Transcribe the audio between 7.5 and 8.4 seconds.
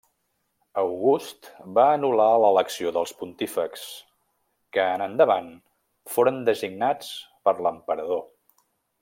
l'emperador.